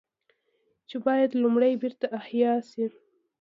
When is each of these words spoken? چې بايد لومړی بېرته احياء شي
چې 0.89 0.95
بايد 1.05 1.31
لومړی 1.43 1.73
بېرته 1.81 2.05
احياء 2.19 2.59
شي 2.69 2.85